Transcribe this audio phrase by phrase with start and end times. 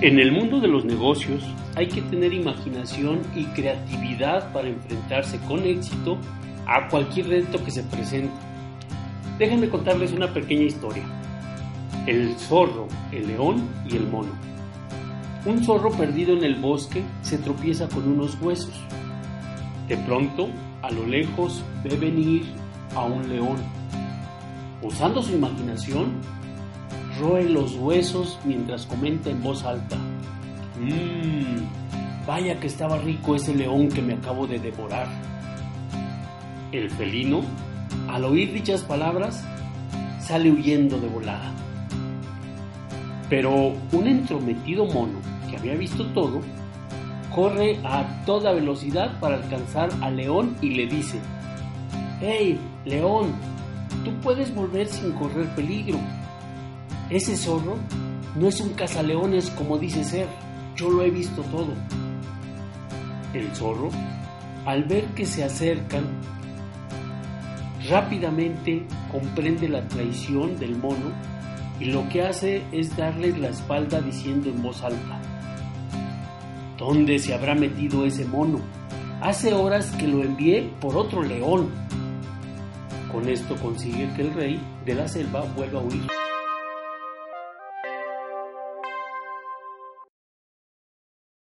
[0.00, 1.42] En el mundo de los negocios
[1.74, 6.18] hay que tener imaginación y creatividad para enfrentarse con éxito
[6.68, 8.32] a cualquier reto que se presente.
[9.40, 11.02] Déjenme contarles una pequeña historia.
[12.06, 14.30] El zorro, el león y el mono.
[15.44, 18.80] Un zorro perdido en el bosque se tropieza con unos huesos.
[19.88, 20.48] De pronto,
[20.80, 22.44] a lo lejos ve venir
[22.94, 23.56] a un león.
[24.80, 26.20] Usando su imaginación,
[27.18, 29.96] roe los huesos mientras comenta en voz alta.
[30.80, 35.08] Mmm, vaya que estaba rico ese león que me acabo de devorar.
[36.72, 37.42] El felino,
[38.08, 39.44] al oír dichas palabras,
[40.20, 41.52] sale huyendo de volada.
[43.30, 45.18] Pero un entrometido mono
[45.50, 46.40] que había visto todo,
[47.34, 51.18] corre a toda velocidad para alcanzar al león y le dice,
[52.20, 53.32] ¡Hey, león!
[54.04, 55.98] Tú puedes volver sin correr peligro.
[57.10, 57.78] Ese zorro
[58.36, 60.26] no es un cazaleones como dice ser,
[60.76, 61.72] yo lo he visto todo.
[63.32, 63.88] El zorro,
[64.66, 66.04] al ver que se acercan,
[67.88, 71.12] rápidamente comprende la traición del mono
[71.80, 75.20] y lo que hace es darle la espalda diciendo en voz alta,
[76.76, 78.60] ¿dónde se habrá metido ese mono?
[79.22, 81.70] Hace horas que lo envié por otro león.
[83.10, 86.27] Con esto consigue que el rey de la selva vuelva a huir.